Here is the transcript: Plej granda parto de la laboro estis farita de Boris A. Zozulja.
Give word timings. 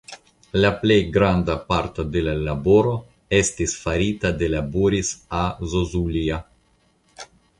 Plej 0.83 0.95
granda 1.17 1.57
parto 1.73 2.05
de 2.15 2.23
la 2.27 2.33
laboro 2.47 2.95
estis 3.41 3.77
farita 3.83 4.33
de 4.39 4.49
Boris 4.77 5.13
A. 5.43 5.45
Zozulja. 5.75 6.41